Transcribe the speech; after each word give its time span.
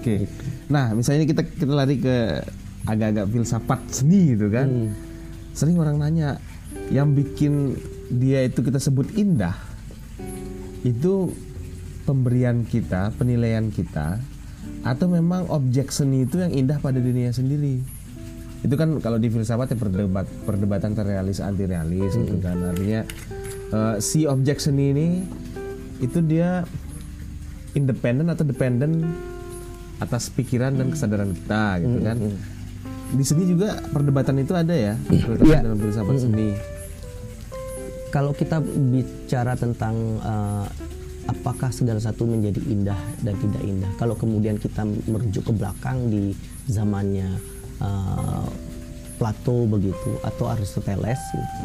Oke. 0.00 0.24
Nah, 0.72 0.96
misalnya 0.96 1.28
kita 1.28 1.44
kita 1.44 1.68
lari 1.76 2.00
ke 2.00 2.40
agak-agak 2.88 3.28
filsafat 3.28 3.80
seni 3.92 4.32
gitu 4.32 4.48
kan. 4.48 4.64
Hmm. 4.64 4.90
Sering 5.52 5.76
orang 5.76 6.00
nanya, 6.00 6.40
yang 6.88 7.12
bikin 7.12 7.76
dia 8.08 8.48
itu 8.48 8.64
kita 8.64 8.80
sebut 8.80 9.12
indah, 9.12 9.52
itu 10.80 11.28
pemberian 12.08 12.64
kita, 12.64 13.12
penilaian 13.20 13.68
kita, 13.68 14.16
atau 14.88 15.06
memang 15.12 15.52
objek 15.52 15.92
seni 15.92 16.24
itu 16.24 16.40
yang 16.40 16.48
indah 16.56 16.80
pada 16.80 16.96
dirinya 16.96 17.28
sendiri. 17.28 17.84
Itu 18.64 18.74
kan 18.80 19.04
kalau 19.04 19.20
di 19.20 19.28
filsafat 19.28 19.72
ya 19.72 19.76
perdebat, 19.76 20.24
perdebatan 20.48 20.96
terrealis 20.96 21.44
anti 21.44 21.68
realis 21.68 22.16
gitu 22.16 22.40
kan. 22.40 22.56
Artinya 22.56 23.04
eh, 23.72 23.96
si 24.00 24.24
objek 24.24 24.64
seni 24.64 24.96
ini 24.96 25.08
itu 26.00 26.24
dia 26.24 26.64
independen 27.76 28.32
atau 28.32 28.42
dependen 28.42 29.04
atas 30.00 30.32
pikiran 30.32 30.74
dan 30.74 30.88
kesadaran 30.88 31.30
kita 31.36 31.78
gitu 31.84 31.98
kan. 32.00 32.16
Di 33.10 33.24
seni 33.26 33.42
juga 33.42 33.74
perdebatan 33.90 34.38
itu 34.38 34.54
ada 34.54 34.70
ya, 34.70 34.94
terutama 35.10 35.50
Iya. 35.50 35.58
dalam 35.66 35.78
filsafat 35.82 36.16
seni. 36.16 36.50
Kalau 38.10 38.32
kita 38.34 38.58
bicara 38.64 39.54
tentang 39.54 39.94
eh, 40.18 40.66
apakah 41.26 41.70
segala 41.70 41.98
satu 42.02 42.26
menjadi 42.26 42.58
indah 42.66 42.98
dan 43.22 43.34
tidak 43.38 43.62
indah, 43.62 43.90
kalau 43.98 44.14
kemudian 44.18 44.58
kita 44.58 44.82
merujuk 45.06 45.46
ke 45.46 45.52
belakang 45.54 46.10
di 46.10 46.34
zamannya 46.66 47.28
eh, 47.82 48.48
Plato 49.20 49.68
begitu 49.68 50.16
atau 50.24 50.48
Aristoteles, 50.48 51.20
gitu, 51.36 51.64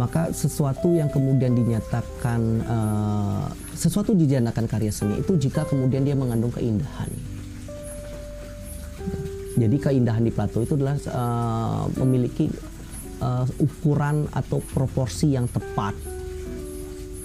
maka 0.00 0.32
sesuatu 0.32 0.96
yang 0.96 1.10
kemudian 1.10 1.52
dinyatakan 1.54 2.40
eh, 2.62 3.44
sesuatu 3.74 4.14
dinyatakan 4.14 4.70
karya 4.70 4.94
seni 4.94 5.18
itu 5.18 5.34
jika 5.34 5.66
kemudian 5.66 6.06
dia 6.06 6.14
mengandung 6.14 6.54
keindahan. 6.54 7.10
Jadi 9.54 9.76
keindahan 9.78 10.22
di 10.22 10.30
Plato 10.30 10.58
itu 10.60 10.74
adalah 10.74 10.98
eh, 10.98 11.82
memiliki 12.02 12.50
eh, 13.18 13.46
ukuran 13.58 14.26
atau 14.30 14.58
proporsi 14.60 15.32
yang 15.32 15.46
tepat. 15.46 15.94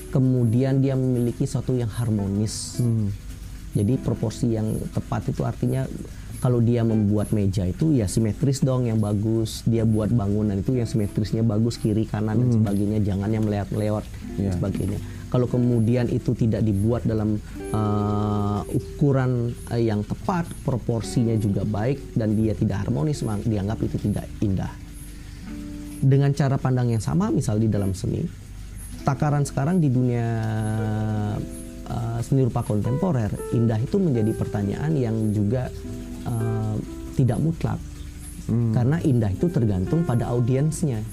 Kemudian 0.10 0.82
dia 0.82 0.98
memiliki 0.98 1.46
suatu 1.46 1.78
yang 1.78 1.90
harmonis. 1.90 2.82
Jadi 3.70 4.02
proporsi 4.02 4.58
yang 4.58 4.82
tepat 4.90 5.30
itu 5.30 5.46
artinya 5.46 5.86
kalau 6.42 6.58
dia 6.58 6.82
membuat 6.82 7.30
meja 7.30 7.68
itu 7.68 7.94
ya 7.94 8.10
simetris 8.10 8.66
dong 8.66 8.90
yang 8.90 8.98
bagus. 8.98 9.62
Dia 9.70 9.86
buat 9.86 10.10
bangunan 10.10 10.58
itu 10.58 10.74
yang 10.74 10.90
simetrisnya 10.90 11.46
bagus 11.46 11.78
kiri 11.78 12.10
kanan 12.10 12.42
dan 12.42 12.50
sebagainya. 12.50 13.06
Jangan 13.06 13.30
yang 13.30 13.46
melewat-melewat 13.46 14.06
dan 14.34 14.42
Iya. 14.42 14.52
sebagainya. 14.58 15.00
Kalau 15.30 15.46
kemudian 15.46 16.10
itu 16.10 16.34
tidak 16.34 16.66
dibuat 16.66 17.06
dalam 17.06 17.38
uh, 17.70 18.66
ukuran 18.66 19.54
uh, 19.70 19.78
yang 19.78 20.02
tepat, 20.02 20.50
proporsinya 20.66 21.38
juga 21.38 21.62
baik 21.66 22.18
dan 22.18 22.34
dia 22.34 22.58
tidak 22.58 22.86
harmonis, 22.86 23.22
dianggap 23.22 23.78
itu 23.86 23.98
tidak 24.10 24.26
indah. 24.42 24.74
Dengan 26.00 26.34
cara 26.34 26.58
pandang 26.58 26.90
yang 26.90 27.04
sama, 27.04 27.30
misal 27.30 27.62
di 27.62 27.70
dalam 27.70 27.94
seni, 27.94 28.26
takaran 29.06 29.46
sekarang 29.46 29.78
di 29.78 29.92
dunia 29.92 30.28
uh, 31.86 32.20
seni 32.26 32.48
rupa 32.48 32.66
kontemporer, 32.66 33.30
indah 33.54 33.78
itu 33.78 34.00
menjadi 34.00 34.32
pertanyaan 34.34 34.98
yang 34.98 35.16
juga 35.36 35.70
uh, 36.26 36.76
tidak 37.14 37.38
mutlak. 37.38 37.80
Karena 38.50 38.98
indah 39.06 39.30
itu 39.30 39.46
tergantung 39.46 40.10
pada 40.10 40.34
audiensnya. 40.34 41.06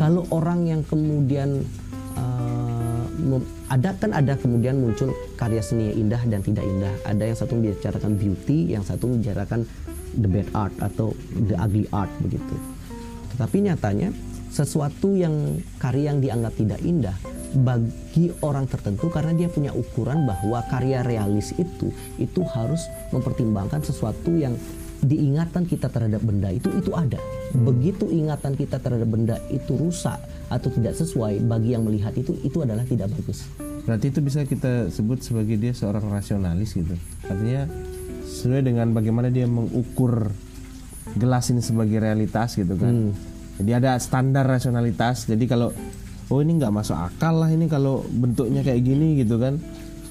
Kalau 0.00 0.24
orang 0.32 0.68
yang 0.68 0.80
kemudian 0.84 1.64
uh, 2.16 2.61
ada 3.68 3.92
kan 3.96 4.10
ada 4.16 4.34
kemudian 4.36 4.80
muncul 4.80 5.12
karya 5.36 5.60
seni 5.60 5.92
yang 5.92 6.08
indah 6.08 6.22
dan 6.28 6.40
tidak 6.40 6.64
indah. 6.64 6.94
Ada 7.04 7.22
yang 7.32 7.38
satu 7.38 7.52
membicarakan 7.56 8.12
beauty, 8.16 8.72
yang 8.72 8.84
satu 8.84 9.08
membicarakan 9.08 9.68
the 10.16 10.28
bad 10.28 10.48
art 10.52 10.74
atau 10.80 11.12
the 11.48 11.56
ugly 11.56 11.88
art 11.92 12.10
begitu. 12.20 12.56
Tetapi 13.36 13.68
nyatanya 13.68 14.12
sesuatu 14.52 15.16
yang 15.16 15.60
karya 15.80 16.12
yang 16.12 16.20
dianggap 16.20 16.52
tidak 16.60 16.80
indah 16.84 17.16
bagi 17.52 18.32
orang 18.44 18.64
tertentu 18.68 19.12
karena 19.12 19.32
dia 19.36 19.48
punya 19.48 19.72
ukuran 19.72 20.24
bahwa 20.24 20.64
karya 20.68 21.04
realis 21.04 21.52
itu 21.60 21.92
itu 22.16 22.40
harus 22.52 22.80
mempertimbangkan 23.12 23.80
sesuatu 23.84 24.32
yang 24.36 24.56
diingatan 25.02 25.66
kita 25.66 25.90
terhadap 25.90 26.22
benda 26.22 26.48
itu 26.54 26.70
itu 26.78 26.94
ada. 26.94 27.18
Begitu 27.52 28.06
ingatan 28.06 28.54
kita 28.54 28.78
terhadap 28.78 29.10
benda 29.10 29.36
itu 29.50 29.74
rusak 29.74 30.16
atau 30.46 30.68
tidak 30.70 30.94
sesuai 30.94 31.42
bagi 31.42 31.74
yang 31.74 31.82
melihat 31.82 32.14
itu 32.14 32.38
itu 32.46 32.62
adalah 32.62 32.86
tidak 32.86 33.10
bagus. 33.10 33.50
Berarti 33.82 34.14
itu 34.14 34.22
bisa 34.22 34.46
kita 34.46 34.94
sebut 34.94 35.18
sebagai 35.26 35.58
dia 35.58 35.74
seorang 35.74 36.06
rasionalis 36.06 36.78
gitu. 36.78 36.94
Artinya 37.26 37.66
sesuai 38.22 38.62
dengan 38.62 38.94
bagaimana 38.94 39.26
dia 39.26 39.50
mengukur 39.50 40.30
gelas 41.18 41.50
ini 41.50 41.60
sebagai 41.60 41.98
realitas 41.98 42.54
gitu 42.54 42.78
kan. 42.78 43.10
Jadi 43.58 43.70
ada 43.74 43.98
standar 43.98 44.46
rasionalitas. 44.46 45.26
Jadi 45.26 45.44
kalau 45.50 45.74
oh 46.30 46.38
ini 46.38 46.62
nggak 46.62 46.72
masuk 46.72 46.94
akal 46.94 47.42
lah 47.42 47.50
ini 47.50 47.66
kalau 47.66 48.06
bentuknya 48.06 48.62
kayak 48.62 48.86
gini 48.86 49.18
gitu 49.18 49.36
kan. 49.42 49.58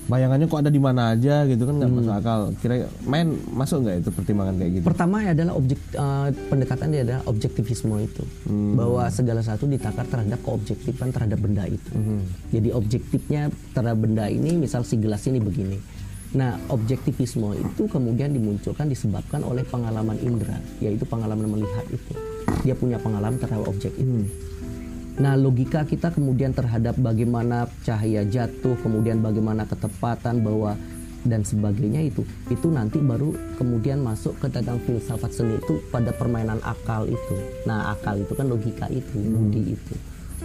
Bayangannya 0.09 0.50
kok 0.50 0.59
ada 0.66 0.72
di 0.73 0.81
mana 0.81 1.13
aja 1.13 1.45
gitu 1.45 1.63
kan 1.66 1.78
nggak 1.78 1.91
masuk 1.94 2.13
akal. 2.13 2.39
Kira 2.57 2.89
main 3.06 3.38
masuk 3.53 3.85
nggak 3.85 3.95
itu 4.01 4.09
pertimbangan 4.09 4.56
kayak 4.57 4.72
gitu? 4.79 4.85
Pertama 4.85 5.16
adalah 5.22 5.53
objek 5.53 5.79
eh, 5.94 6.28
pendekatan 6.50 6.88
dia 6.89 7.01
adalah 7.06 7.22
objektivisme 7.29 7.95
itu 8.01 8.23
bahwa 8.75 9.03
segala 9.13 9.41
satu 9.45 9.69
ditakar 9.69 10.06
terhadap 10.09 10.40
keobjektifan 10.41 11.09
terhadap 11.13 11.40
benda 11.40 11.63
itu. 11.69 11.91
Jadi 12.50 12.69
objektifnya 12.73 13.53
terhadap 13.72 13.97
benda 14.01 14.25
ini 14.28 14.57
misal 14.57 14.81
si 14.81 14.97
gelas 14.97 15.23
ini 15.29 15.38
begini. 15.38 15.78
Nah, 16.31 16.56
objektivisme 16.72 17.59
itu 17.59 17.91
kemudian 17.91 18.31
dimunculkan 18.31 18.88
disebabkan 18.88 19.44
oleh 19.44 19.67
pengalaman 19.67 20.16
indera, 20.23 20.56
yaitu 20.79 21.03
pengalaman 21.03 21.44
melihat 21.44 21.84
itu. 21.91 22.13
Dia 22.63 22.72
punya 22.72 22.95
pengalaman 23.03 23.35
terhadap 23.35 23.67
objek 23.67 23.91
itu. 24.00 24.31
Nah, 25.19 25.35
logika 25.35 25.83
kita 25.83 26.16
kemudian 26.16 26.55
terhadap 26.55 26.95
bagaimana 26.95 27.67
cahaya 27.83 28.23
jatuh, 28.23 28.79
kemudian 28.79 29.19
bagaimana 29.19 29.67
ketepatan 29.67 30.39
bahwa 30.39 30.79
dan 31.22 31.45
sebagainya 31.45 32.01
itu, 32.01 32.25
itu 32.49 32.67
nanti 32.73 32.97
baru 32.97 33.35
kemudian 33.59 34.01
masuk 34.01 34.41
ke 34.41 34.49
dalam 34.49 34.81
filsafat 34.81 35.29
seni 35.29 35.61
itu 35.61 35.77
pada 35.94 36.09
permainan 36.16 36.57
akal 36.66 37.05
itu. 37.05 37.35
Nah, 37.69 37.94
akal 37.94 38.23
itu 38.23 38.33
kan 38.33 38.49
logika 38.49 38.89
itu, 38.89 39.22
budi 39.22 39.77
itu. 39.77 39.94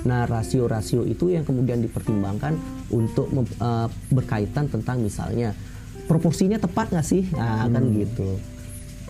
Nah, 0.05 0.29
rasio-rasio 0.29 1.09
itu 1.09 1.33
yang 1.33 1.49
kemudian 1.49 1.81
dipertimbangkan 1.81 2.61
untuk 2.93 3.33
eh, 3.41 3.89
berkaitan 4.13 4.69
tentang 4.69 5.01
misalnya 5.01 5.57
proporsinya 6.05 6.61
tepat 6.61 6.93
nggak 6.93 7.07
sih? 7.07 7.25
Nah, 7.33 7.65
kan 7.73 7.85
gitu 7.97 8.37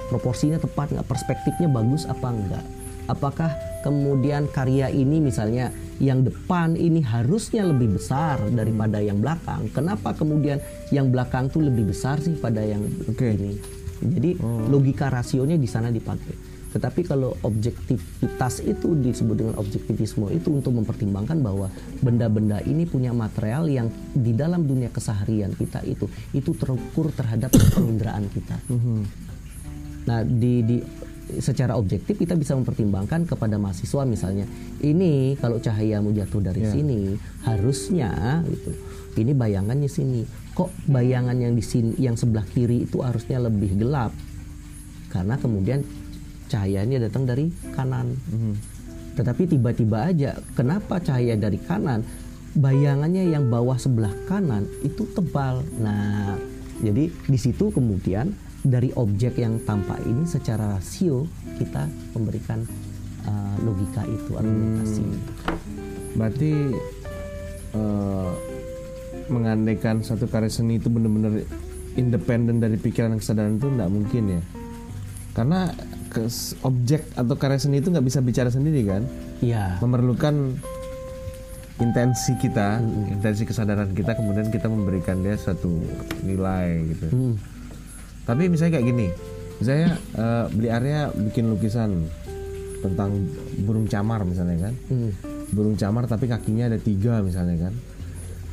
proporsinya 0.08 0.58
tepat 0.62 0.94
nggak 0.94 1.06
perspektifnya 1.06 1.68
bagus 1.70 2.06
apa 2.06 2.28
enggak 2.30 2.64
apakah 3.10 3.50
kemudian 3.86 4.50
karya 4.50 4.90
ini 4.90 5.22
misalnya 5.22 5.70
yang 6.02 6.26
depan 6.26 6.74
ini 6.74 7.06
harusnya 7.06 7.62
lebih 7.62 7.94
besar 7.94 8.42
daripada 8.50 8.98
yang 8.98 9.22
belakang. 9.22 9.70
Kenapa 9.70 10.10
kemudian 10.10 10.58
yang 10.90 11.14
belakang 11.14 11.46
tuh 11.46 11.62
lebih 11.62 11.94
besar 11.94 12.18
sih 12.18 12.34
pada 12.34 12.66
yang 12.66 12.82
Oke. 13.06 13.38
ini? 13.38 13.54
Jadi 14.02 14.36
logika 14.66 15.06
rasionya 15.06 15.54
di 15.54 15.70
sana 15.70 15.94
dipakai. 15.94 16.58
Tetapi 16.74 17.00
kalau 17.08 17.32
objektivitas 17.40 18.60
itu 18.60 18.92
disebut 19.00 19.36
dengan 19.38 19.54
objektivisme 19.56 20.28
itu 20.34 20.52
untuk 20.52 20.76
mempertimbangkan 20.76 21.40
bahwa 21.40 21.72
benda-benda 22.04 22.60
ini 22.68 22.84
punya 22.84 23.16
material 23.16 23.64
yang 23.70 23.88
di 24.12 24.36
dalam 24.36 24.68
dunia 24.68 24.92
keseharian 24.92 25.56
kita 25.56 25.80
itu 25.88 26.04
itu 26.36 26.52
terukur 26.58 27.08
terhadap 27.16 27.54
penginderaan 27.78 28.28
kita. 28.28 28.60
Nah, 30.04 30.20
di, 30.22 30.52
di 30.60 30.76
secara 31.42 31.74
objektif 31.74 32.16
kita 32.16 32.38
bisa 32.38 32.54
mempertimbangkan 32.54 33.26
kepada 33.26 33.58
mahasiswa 33.58 34.06
misalnya, 34.06 34.46
ini 34.80 35.34
kalau 35.38 35.58
cahayamu 35.58 36.14
jatuh 36.14 36.40
dari 36.40 36.62
Ya. 36.62 36.70
sini 36.70 37.18
harusnya 37.42 38.42
gitu. 38.46 38.70
Ini 39.16 39.32
bayangannya 39.32 39.88
sini. 39.88 40.22
Kok 40.52 40.88
bayangan 40.92 41.36
yang 41.40 41.56
di 41.56 41.64
sini 41.64 41.96
yang 41.96 42.16
sebelah 42.16 42.44
kiri 42.44 42.84
itu 42.84 43.00
harusnya 43.00 43.40
lebih 43.40 43.80
gelap? 43.80 44.12
Karena 45.08 45.40
kemudian 45.40 45.80
cahayanya 46.52 47.08
datang 47.08 47.24
dari 47.24 47.48
kanan. 47.72 48.12
Tetapi 49.16 49.48
tiba-tiba 49.48 50.12
aja 50.12 50.36
kenapa 50.52 51.00
cahaya 51.00 51.32
dari 51.34 51.56
kanan 51.56 52.04
bayangannya 52.56 53.32
yang 53.32 53.48
bawah 53.48 53.76
sebelah 53.76 54.12
kanan 54.28 54.68
itu 54.84 55.08
tebal. 55.12 55.64
Nah, 55.80 56.36
jadi 56.84 57.08
di 57.08 57.38
situ 57.40 57.72
kemudian 57.72 58.32
dari 58.66 58.90
objek 58.98 59.38
yang 59.38 59.62
tampak 59.62 60.02
ini 60.02 60.26
secara 60.26 60.74
rasio 60.74 61.30
kita 61.56 61.86
memberikan 62.18 62.66
uh, 63.24 63.56
logika 63.62 64.02
itu 64.04 64.34
argumentasi. 64.34 65.04
Berarti 66.16 66.52
eh, 67.76 68.32
mengandaikan 69.28 70.00
satu 70.00 70.24
karya 70.32 70.48
seni 70.48 70.80
itu 70.80 70.88
benar-benar 70.88 71.44
independen 72.00 72.56
dari 72.56 72.80
pikiran 72.80 73.12
dan 73.12 73.20
kesadaran 73.20 73.60
itu 73.60 73.68
nggak 73.68 73.90
mungkin 73.92 74.40
ya. 74.40 74.42
Karena 75.36 75.68
objek 76.64 77.12
atau 77.12 77.36
karya 77.36 77.60
seni 77.60 77.84
itu 77.84 77.92
nggak 77.92 78.06
bisa 78.08 78.24
bicara 78.24 78.48
sendiri 78.48 78.88
kan, 78.88 79.04
Iya. 79.44 79.76
memerlukan 79.84 80.56
intensi 81.76 82.32
kita, 82.40 82.80
intensi 83.12 83.44
kesadaran 83.44 83.92
kita, 83.92 84.16
kemudian 84.16 84.48
kita 84.48 84.64
memberikan 84.72 85.20
dia 85.20 85.36
suatu 85.36 85.84
nilai 86.24 86.96
gitu. 86.96 87.06
Hmm. 87.12 87.36
Tapi 88.26 88.50
misalnya 88.50 88.78
kayak 88.78 88.86
gini, 88.86 89.08
misalnya 89.56 89.90
eh, 90.18 90.44
beli 90.50 90.68
area 90.68 91.08
bikin 91.14 91.46
lukisan 91.48 92.10
tentang 92.82 93.30
burung 93.64 93.86
camar 93.86 94.26
misalnya 94.26 94.68
kan, 94.68 94.74
Hmm. 94.90 95.10
burung 95.50 95.78
camar 95.78 96.04
tapi 96.04 96.26
kakinya 96.26 96.68
ada 96.68 96.78
tiga 96.78 97.22
misalnya 97.22 97.70
kan. 97.70 97.74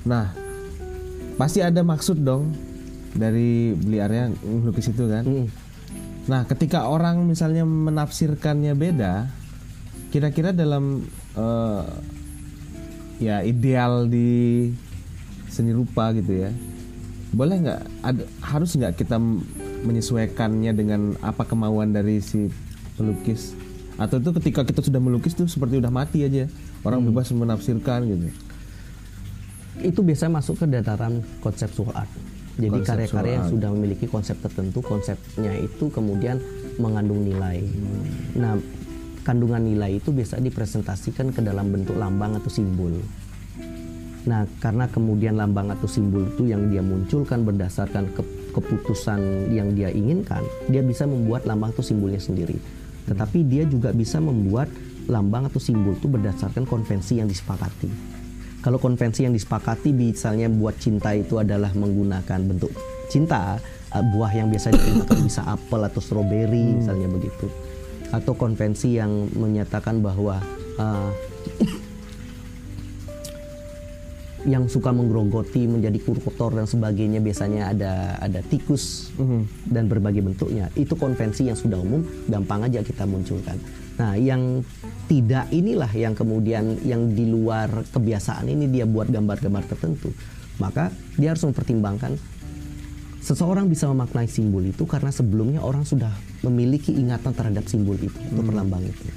Nah, 0.05 0.25
pasti 1.35 1.59
ada 1.59 1.81
maksud 1.81 2.21
dong 2.21 2.53
dari 3.13 3.73
beli 3.73 3.97
area 3.97 4.29
lukis 4.45 4.89
itu 4.89 5.09
kan. 5.09 5.25
Hmm. 5.25 5.47
Nah, 6.23 6.47
ketika 6.47 6.87
orang 6.87 7.27
misalnya 7.27 7.67
menafsirkannya 7.67 8.73
beda, 8.77 9.27
kira-kira 10.09 10.55
dalam 10.55 11.03
eh, 11.35 11.83
ya 13.19 13.41
ideal 13.41 14.07
di 14.07 14.69
seni 15.49 15.69
rupa 15.69 16.15
gitu 16.15 16.47
ya, 16.47 16.49
boleh 17.33 17.57
nggak? 17.65 17.81
Harus 18.45 18.77
nggak 18.77 18.93
kita 18.95 19.17
menyesuaikannya 19.83 20.71
dengan 20.77 21.17
apa 21.25 21.43
kemauan 21.43 21.91
dari 21.91 22.21
si 22.21 22.47
pelukis? 22.95 23.57
Atau 23.97 24.17
itu 24.21 24.33
ketika 24.41 24.65
kita 24.65 24.81
sudah 24.81 24.97
melukis 24.97 25.37
tuh 25.37 25.45
seperti 25.45 25.77
udah 25.77 25.93
mati 25.93 26.25
aja, 26.25 26.49
orang 26.81 27.05
bebas 27.05 27.29
menafsirkan 27.33 28.05
gitu. 28.09 28.29
itu 29.81 30.05
biasanya 30.05 30.37
masuk 30.37 30.61
ke 30.61 30.65
dataran 30.69 31.25
konseptual 31.41 31.89
art. 31.97 32.09
Jadi 32.53 32.85
karya-karya 32.85 33.41
yang 33.41 33.49
sudah 33.49 33.69
memiliki 33.73 34.05
konsep 34.05 34.37
tertentu, 34.37 34.85
konsepnya 34.85 35.57
itu 35.57 35.89
kemudian 35.89 36.37
mengandung 36.77 37.25
nilai. 37.25 37.65
Nah, 38.37 38.61
kandungan 39.25 39.65
nilai 39.65 39.97
itu 39.97 40.13
biasa 40.13 40.37
dipresentasikan 40.37 41.33
ke 41.33 41.41
dalam 41.41 41.73
bentuk 41.73 41.97
lambang 41.97 42.37
atau 42.37 42.53
simbol. 42.53 42.93
Nah, 44.23 44.47
karena 44.63 44.87
kemudian 44.87 45.35
lambang 45.35 45.67
atau 45.67 45.83
simbol 45.83 46.23
itu 46.23 46.47
yang 46.47 46.71
dia 46.71 46.79
munculkan 46.79 47.43
berdasarkan 47.43 48.07
ke- 48.15 48.55
keputusan 48.55 49.51
yang 49.51 49.75
dia 49.75 49.91
inginkan, 49.91 50.39
dia 50.71 50.79
bisa 50.79 51.03
membuat 51.03 51.43
lambang 51.43 51.75
atau 51.75 51.83
simbolnya 51.83 52.23
sendiri. 52.23 52.55
Tetapi 53.03 53.43
dia 53.43 53.67
juga 53.67 53.91
bisa 53.91 54.23
membuat 54.23 54.71
lambang 55.11 55.51
atau 55.51 55.59
simbol 55.59 55.99
itu 55.99 56.07
berdasarkan 56.07 56.63
konvensi 56.63 57.19
yang 57.19 57.27
disepakati. 57.27 57.91
Kalau 58.63 58.79
konvensi 58.79 59.27
yang 59.27 59.35
disepakati 59.35 59.91
misalnya 59.91 60.47
buat 60.47 60.79
cinta 60.79 61.11
itu 61.11 61.35
adalah 61.35 61.75
menggunakan 61.75 62.39
bentuk 62.47 62.71
cinta, 63.11 63.59
eh, 63.91 64.03
buah 64.15 64.31
yang 64.31 64.47
biasa 64.47 64.71
digunakan 64.71 65.19
bisa 65.19 65.43
apel 65.43 65.83
atau 65.83 65.99
stroberi 65.99 66.79
misalnya 66.79 67.11
begitu. 67.11 67.51
Atau 68.15 68.39
konvensi 68.39 68.95
yang 68.95 69.27
menyatakan 69.35 69.99
bahwa 69.99 70.39
eh, 70.79 71.09
yang 74.43 74.67
suka 74.67 74.91
menggerogoti 74.91 75.65
menjadi 75.71 76.03
kotor 76.03 76.55
dan 76.55 76.67
sebagainya 76.67 77.23
biasanya 77.23 77.71
ada 77.71 78.19
ada 78.19 78.39
tikus 78.43 79.15
dan 79.67 79.87
berbagai 79.87 80.19
bentuknya. 80.19 80.67
Itu 80.75 80.99
konvensi 80.99 81.47
yang 81.47 81.55
sudah 81.55 81.79
umum 81.79 82.03
gampang 82.27 82.67
aja 82.67 82.83
kita 82.83 83.07
munculkan. 83.07 83.55
Nah 83.99 84.19
yang 84.19 84.65
tidak 85.07 85.47
inilah 85.53 85.89
yang 85.95 86.11
kemudian 86.17 86.81
yang 86.83 87.15
di 87.15 87.23
luar 87.29 87.69
kebiasaan 87.93 88.51
ini 88.51 88.67
dia 88.67 88.83
buat 88.83 89.07
gambar-gambar 89.07 89.63
tertentu. 89.69 90.11
Maka 90.59 90.93
dia 91.17 91.33
harus 91.33 91.43
mempertimbangkan 91.47 92.13
seseorang 93.23 93.71
bisa 93.71 93.87
memaknai 93.87 94.27
simbol 94.27 94.61
itu 94.67 94.83
karena 94.83 95.07
sebelumnya 95.07 95.63
orang 95.63 95.87
sudah 95.87 96.11
memiliki 96.43 96.91
ingatan 96.91 97.31
terhadap 97.31 97.63
simbol 97.71 97.95
itu 97.95 98.11
atau 98.11 98.43
perlambang 98.43 98.83
itu 98.83 99.07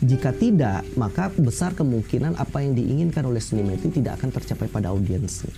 jika 0.00 0.32
tidak, 0.32 0.80
maka 0.96 1.28
besar 1.28 1.76
kemungkinan 1.76 2.40
apa 2.40 2.64
yang 2.64 2.72
diinginkan 2.72 3.20
oleh 3.28 3.36
seniman 3.36 3.76
itu 3.76 3.92
tidak 3.92 4.16
akan 4.16 4.32
tercapai 4.32 4.64
pada 4.72 4.96
audiensnya. 4.96 5.52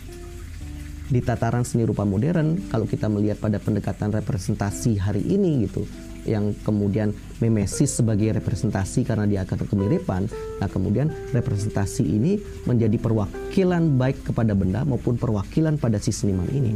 Di 1.06 1.22
tataran 1.22 1.62
seni 1.62 1.86
rupa 1.86 2.02
modern, 2.02 2.58
kalau 2.66 2.82
kita 2.82 3.06
melihat 3.06 3.38
pada 3.38 3.62
pendekatan 3.62 4.10
representasi 4.10 4.98
hari 4.98 5.22
ini 5.22 5.70
gitu, 5.70 5.86
yang 6.26 6.58
kemudian 6.66 7.14
memesis 7.38 8.02
sebagai 8.02 8.34
representasi 8.34 9.06
karena 9.06 9.30
dia 9.30 9.46
akan 9.46 9.62
kemiripan, 9.62 10.26
nah 10.58 10.66
kemudian 10.66 11.14
representasi 11.30 12.02
ini 12.02 12.42
menjadi 12.66 12.98
perwakilan 12.98 13.94
baik 13.94 14.26
kepada 14.26 14.58
benda 14.58 14.82
maupun 14.82 15.22
perwakilan 15.22 15.78
pada 15.78 16.02
si 16.02 16.10
seniman 16.10 16.50
ini. 16.50 16.74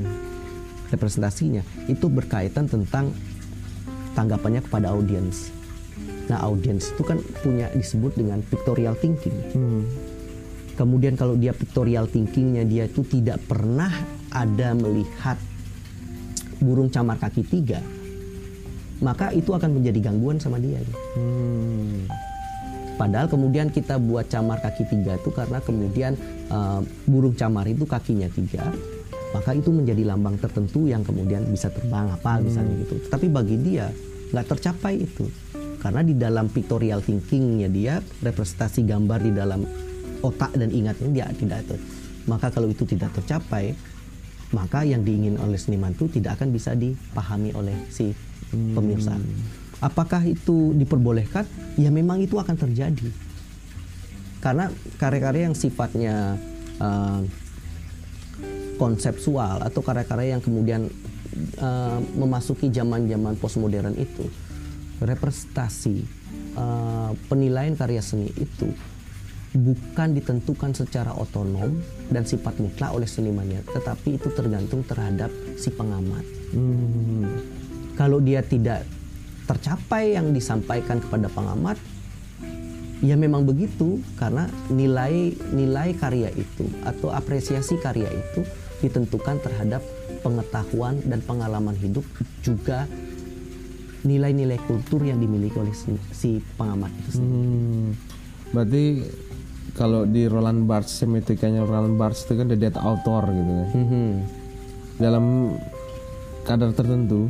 Representasinya 0.95 1.67
itu 1.91 2.07
berkaitan 2.07 2.71
tentang 2.71 3.11
tanggapannya 4.15 4.63
kepada 4.63 4.95
audiens. 4.95 5.56
Nah, 6.26 6.43
audiens 6.43 6.90
itu 6.90 7.02
kan 7.06 7.23
punya 7.43 7.70
disebut 7.70 8.19
dengan 8.19 8.43
pictorial 8.43 8.99
thinking. 8.99 9.34
Kemudian 10.76 11.17
kalau 11.17 11.38
dia 11.38 11.56
pictorial 11.56 12.05
thinkingnya 12.11 12.67
dia 12.69 12.84
itu 12.84 13.00
tidak 13.06 13.40
pernah 13.49 13.88
ada 14.28 14.76
melihat 14.76 15.40
burung 16.61 16.93
camar 16.93 17.17
kaki 17.17 17.46
tiga, 17.49 17.81
maka 19.00 19.32
itu 19.32 19.56
akan 19.56 19.81
menjadi 19.81 20.12
gangguan 20.12 20.37
sama 20.37 20.61
dia. 20.61 20.76
Hmm. 21.17 22.05
Padahal 22.96 23.29
kemudian 23.29 23.72
kita 23.72 23.96
buat 24.00 24.29
camar 24.29 24.61
kaki 24.61 24.84
tiga 24.88 25.17
itu 25.17 25.32
karena 25.32 25.61
kemudian 25.64 26.12
eh, 26.52 26.81
burung 27.08 27.32
camar 27.32 27.64
itu 27.69 27.88
kakinya 27.88 28.29
tiga, 28.29 28.69
maka 29.32 29.56
itu 29.56 29.72
menjadi 29.72 30.05
lambang 30.12 30.37
tertentu 30.37 30.88
yang 30.88 31.00
kemudian 31.00 31.44
bisa 31.49 31.72
terbang 31.72 32.12
apa 32.12 32.40
misalnya 32.40 32.84
gitu. 32.84 33.00
Tapi 33.08 33.32
bagi 33.32 33.56
dia 33.61 33.88
nggak 34.32 34.44
tercapai 34.52 35.08
itu 35.08 35.25
karena 35.81 36.00
di 36.02 36.14
dalam 36.17 36.49
pictorial 36.49 37.05
thinkingnya 37.05 37.69
dia 37.69 37.94
representasi 38.25 38.84
gambar 38.88 39.19
di 39.23 39.32
dalam 39.32 39.61
otak 40.25 40.56
dan 40.56 40.73
ingatnya 40.73 41.08
dia 41.12 41.26
tidak 41.37 41.62
ada. 41.67 41.76
Maka 42.26 42.50
kalau 42.50 42.67
itu 42.67 42.82
tidak 42.82 43.14
tercapai, 43.14 43.76
maka 44.50 44.82
yang 44.82 45.06
diingin 45.06 45.38
oleh 45.38 45.58
seniman 45.58 45.94
itu 45.94 46.11
tidak 46.11 46.40
akan 46.40 46.50
bisa 46.50 46.75
dipahami 46.75 47.55
oleh 47.55 47.76
si 47.93 48.11
pemirsa. 48.50 49.14
Apakah 49.78 50.25
itu 50.25 50.73
diperbolehkan? 50.75 51.44
Ya 51.76 51.93
memang 51.93 52.25
itu 52.25 52.40
akan 52.40 52.56
terjadi. 52.56 53.12
Karena 54.40 54.72
karya-karya 54.99 55.52
yang 55.52 55.56
sifatnya 55.58 56.40
eh, 56.81 57.20
konseptual 58.81 59.61
atau 59.62 59.81
karya-karya 59.84 60.38
yang 60.38 60.43
kemudian 60.43 60.88
eh, 61.61 61.99
memasuki 62.17 62.72
zaman-zaman 62.72 63.37
postmodern 63.38 63.94
itu 63.94 64.26
representasi 65.00 65.96
eh, 66.56 67.10
penilaian 67.28 67.76
karya 67.76 68.00
seni 68.00 68.32
itu 68.37 68.69
bukan 69.56 70.12
ditentukan 70.12 70.76
secara 70.76 71.16
otonom 71.16 71.81
dan 72.12 72.28
sifat 72.28 72.60
mutlak 72.60 72.93
oleh 72.93 73.08
senimannya, 73.08 73.64
tetapi 73.64 74.20
itu 74.20 74.28
tergantung 74.37 74.84
terhadap 74.84 75.32
si 75.56 75.72
pengamat. 75.72 76.24
Hmm. 76.53 77.41
Kalau 77.96 78.20
dia 78.20 78.44
tidak 78.44 78.84
tercapai 79.48 80.20
yang 80.20 80.36
disampaikan 80.36 81.00
kepada 81.00 81.32
pengamat, 81.32 81.81
ya 83.00 83.17
memang 83.17 83.48
begitu 83.48 84.00
karena 84.20 84.48
nilai 84.69 85.32
nilai 85.56 85.96
karya 85.96 86.29
itu 86.36 86.69
atau 86.84 87.08
apresiasi 87.12 87.81
karya 87.81 88.08
itu 88.12 88.44
ditentukan 88.84 89.41
terhadap 89.41 89.81
pengetahuan 90.20 91.00
dan 91.08 91.24
pengalaman 91.24 91.76
hidup 91.81 92.05
juga 92.44 92.84
nilai-nilai 94.06 94.56
kultur 94.65 95.03
yang 95.03 95.19
dimiliki 95.19 95.58
oleh 95.58 95.75
si, 95.75 95.98
si 96.15 96.39
pengamat 96.55 96.94
itu 97.05 97.20
sendiri. 97.20 97.43
Hmm. 97.43 97.86
Berarti 98.55 98.84
kalau 99.77 100.08
di 100.08 100.25
Roland 100.25 100.65
Barthes 100.65 101.05
semiotikanya 101.05 101.67
Roland 101.67 102.01
Barthes 102.01 102.25
itu 102.25 102.34
kan 102.41 102.48
the 102.48 102.56
dead 102.56 102.79
author 102.81 103.29
gitu 103.29 103.53
kan. 103.53 103.69
Mhm. 103.77 104.08
Dalam 104.96 105.25
kadar 106.48 106.72
tertentu 106.72 107.29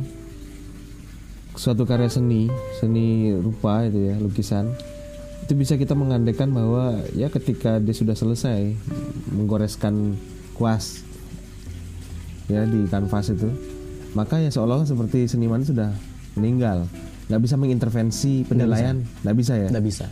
suatu 1.57 1.83
karya 1.83 2.07
seni, 2.07 2.47
seni 2.79 3.33
rupa 3.35 3.83
itu 3.83 4.13
ya, 4.13 4.15
lukisan 4.21 4.71
itu 5.43 5.55
bisa 5.55 5.79
kita 5.79 5.95
mengandaikan 5.95 6.51
bahwa 6.51 7.01
ya 7.15 7.31
ketika 7.31 7.79
dia 7.79 7.95
sudah 7.95 8.15
selesai 8.19 8.75
menggoreskan 9.31 10.19
kuas 10.55 11.07
ya 12.51 12.63
di 12.63 12.87
kanvas 12.87 13.31
itu, 13.31 13.51
maka 14.15 14.39
ya 14.39 14.51
seolah-olah 14.51 14.87
seperti 14.87 15.27
seniman 15.27 15.63
sudah 15.63 15.91
meninggal, 16.37 16.85
nggak 17.27 17.41
bisa 17.41 17.55
mengintervensi 17.57 18.45
penilaian, 18.45 19.01
nggak 19.25 19.35
bisa 19.35 19.53
ya. 19.57 19.67
Nggak 19.67 19.85
bisa. 19.85 20.05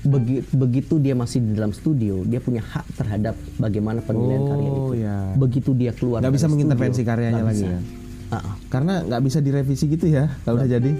Begi- 0.00 0.46
begitu 0.54 0.96
dia 0.96 1.12
masih 1.12 1.42
di 1.42 1.52
dalam 1.52 1.74
studio, 1.74 2.24
dia 2.24 2.40
punya 2.40 2.62
hak 2.62 2.86
terhadap 2.94 3.34
bagaimana 3.56 4.00
penilaian 4.00 4.46
karya 4.46 4.68
itu. 4.70 4.80
Oh 4.80 4.94
ya. 4.94 5.16
Begitu 5.36 5.70
dia 5.74 5.92
keluar 5.92 6.22
Nggak 6.22 6.32
bisa 6.32 6.46
studio, 6.46 6.54
mengintervensi 6.56 7.00
karyanya 7.02 7.42
lagi 7.42 7.58
bisa. 7.58 7.68
kan? 7.68 7.82
Ah, 8.30 8.36
ah. 8.38 8.54
Karena 8.70 8.94
nggak 9.02 9.22
bisa 9.26 9.38
direvisi 9.42 9.84
gitu 9.90 10.06
ya 10.06 10.30
kalau 10.46 10.56
udah 10.56 10.70
jadi. 10.70 10.90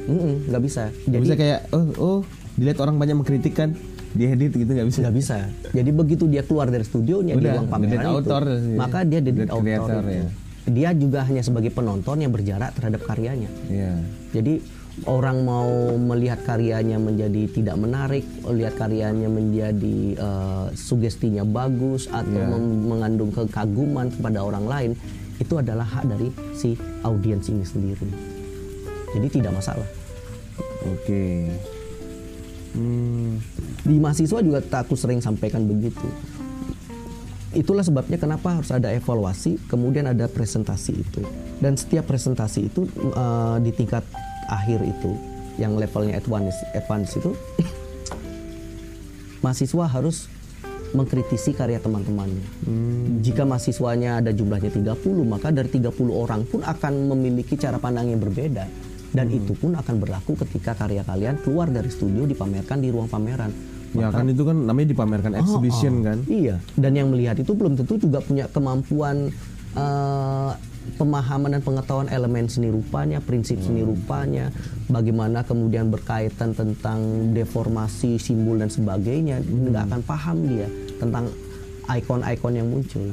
Nggak 0.50 0.62
bisa. 0.66 0.82
Jadi 1.06 1.22
bisa 1.22 1.34
kayak 1.38 1.58
oh 1.70 1.84
oh 1.96 2.18
dilihat 2.58 2.82
orang 2.82 2.98
banyak 2.98 3.16
mengkritik 3.16 3.54
kan 3.54 3.72
diedit 4.10 4.50
gitu 4.50 4.66
nggak 4.66 4.88
bisa. 4.90 4.98
nggak 5.06 5.16
bisa. 5.16 5.36
Jadi 5.70 5.90
begitu 5.94 6.26
dia 6.26 6.42
keluar 6.42 6.66
dari 6.66 6.82
studionya 6.82 7.38
di 7.38 7.40
Udah, 7.40 7.54
ruang 7.56 7.68
pameran 7.70 8.02
itu, 8.02 8.08
author 8.10 8.42
maka 8.74 8.98
dia 9.06 9.20
Dead 9.22 9.46
author 9.46 9.62
creator, 9.62 10.02
ya. 10.04 10.26
Dia 10.68 10.92
juga 10.92 11.24
hanya 11.24 11.40
sebagai 11.40 11.72
penonton 11.72 12.20
yang 12.20 12.30
berjarak 12.30 12.76
terhadap 12.76 13.00
karyanya. 13.02 13.48
Iya. 13.66 13.96
Jadi 14.30 14.60
orang 15.08 15.40
mau 15.40 15.70
melihat 15.96 16.44
karyanya 16.44 17.00
menjadi 17.00 17.48
tidak 17.48 17.76
menarik, 17.80 18.24
lihat 18.44 18.76
karyanya 18.76 19.26
menjadi 19.26 19.98
eh, 20.14 20.66
sugestinya 20.76 21.42
bagus 21.42 22.06
atau 22.06 22.28
Iya. 22.28 22.50
mem- 22.50 22.84
mengandung 22.86 23.32
kekaguman 23.32 24.12
kepada 24.12 24.44
orang 24.44 24.64
lain, 24.68 24.90
itu 25.40 25.56
adalah 25.56 25.88
hak 25.88 26.04
dari 26.04 26.28
si 26.52 26.76
audiens 27.00 27.48
ini 27.48 27.64
sendiri. 27.64 28.08
Jadi 29.16 29.40
tidak 29.40 29.56
masalah. 29.56 29.88
Oke. 30.86 31.48
Hmm, 32.70 33.40
Di 33.82 33.98
mahasiswa 33.98 34.38
juga 34.38 34.62
aku 34.62 34.94
sering 34.94 35.18
sampaikan 35.18 35.66
begitu. 35.66 36.06
Itulah 37.50 37.82
sebabnya 37.82 38.14
kenapa 38.14 38.62
harus 38.62 38.70
ada 38.70 38.94
evaluasi, 38.94 39.58
kemudian 39.66 40.06
ada 40.06 40.30
presentasi 40.30 40.92
itu. 40.94 41.22
Dan 41.58 41.74
setiap 41.74 42.06
presentasi 42.06 42.70
itu 42.70 42.86
eh, 42.94 43.56
di 43.58 43.70
tingkat 43.74 44.06
akhir 44.46 44.82
itu, 44.86 45.10
yang 45.58 45.74
levelnya 45.74 46.18
advance, 46.22 46.54
advance 46.78 47.18
itu, 47.18 47.34
mahasiswa 49.44 49.86
harus 49.90 50.30
mengkritisi 50.90 51.54
karya 51.54 51.78
teman-temannya. 51.78 52.66
Jika 53.22 53.46
mahasiswanya 53.46 54.18
ada 54.22 54.34
jumlahnya 54.34 54.70
30, 54.74 54.98
maka 55.22 55.54
dari 55.54 55.70
30 55.70 55.94
orang 56.10 56.42
pun 56.46 56.66
akan 56.66 57.14
memiliki 57.14 57.54
cara 57.54 57.78
pandang 57.78 58.10
yang 58.10 58.18
berbeda. 58.18 58.66
Dan 59.10 59.26
itu 59.30 59.58
pun 59.58 59.74
akan 59.74 59.98
berlaku 59.98 60.38
ketika 60.38 60.78
karya 60.78 61.02
kalian 61.02 61.38
keluar 61.42 61.66
dari 61.66 61.90
studio 61.90 62.26
dipamerkan 62.26 62.78
di 62.78 62.94
ruang 62.94 63.10
pameran. 63.10 63.50
Ya 63.90 64.08
kan 64.14 64.26
itu 64.30 64.42
kan 64.46 64.54
namanya 64.54 64.88
dipamerkan 64.94 65.32
exhibition 65.34 65.92
Oh, 65.92 66.00
oh. 66.00 66.06
kan. 66.06 66.18
Iya, 66.30 66.56
dan 66.78 66.92
yang 66.94 67.08
melihat 67.10 67.36
itu 67.42 67.52
belum 67.54 67.74
tentu 67.74 67.98
juga 67.98 68.22
punya 68.22 68.46
kemampuan 68.46 69.34
eh, 69.74 70.50
pemahaman 70.96 71.58
dan 71.58 71.62
pengetahuan 71.62 72.08
elemen 72.08 72.46
seni 72.46 72.70
rupanya, 72.72 73.18
prinsip 73.20 73.60
seni 73.60 73.84
rupanya, 73.84 74.48
bagaimana 74.88 75.44
kemudian 75.44 75.92
berkaitan 75.92 76.56
tentang 76.56 77.32
deformasi 77.34 78.16
simbol 78.16 78.58
dan 78.58 78.70
sebagainya, 78.72 79.42
nggak 79.44 79.90
akan 79.90 80.00
paham 80.06 80.38
dia 80.48 80.66
tentang 80.98 81.28
ikon-ikon 81.90 82.54
yang 82.54 82.68
muncul. 82.70 83.10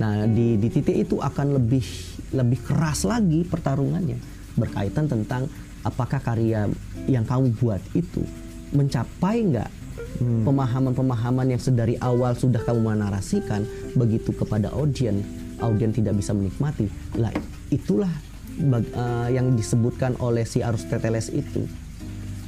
Nah, 0.00 0.24
di 0.26 0.56
di 0.56 0.68
titik 0.72 0.96
itu 1.08 1.20
akan 1.20 1.60
lebih 1.60 1.84
lebih 2.32 2.58
keras 2.64 3.04
lagi 3.04 3.44
pertarungannya 3.44 4.16
berkaitan 4.56 5.08
tentang 5.08 5.48
apakah 5.84 6.20
karya 6.20 6.68
yang 7.08 7.24
kamu 7.26 7.52
buat 7.60 7.80
itu 7.92 8.24
mencapai 8.72 9.52
nggak 9.52 9.70
pemahaman-pemahaman 10.20 11.56
yang 11.56 11.62
sedari 11.62 11.96
awal 11.98 12.32
sudah 12.36 12.62
kamu 12.62 12.94
menarasikan 12.94 13.66
begitu 13.96 14.32
kepada 14.32 14.70
audien 14.72 15.22
audien 15.62 15.94
tidak 15.94 16.18
bisa 16.18 16.34
menikmati. 16.34 16.90
Lah 17.16 17.30
itulah 17.70 18.10
bag- 18.58 18.90
eh, 18.90 19.28
yang 19.38 19.54
disebutkan 19.54 20.18
oleh 20.18 20.42
si 20.42 20.60
Aristoteles 20.60 21.30
itu 21.30 21.64